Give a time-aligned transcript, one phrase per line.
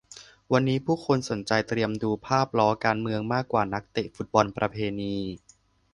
[0.51, 5.15] วันนี้ผู้คนสนใจเตรียมดูภาพล้อการเมืองมากกว่านักเตะฟุตบอลประเพณี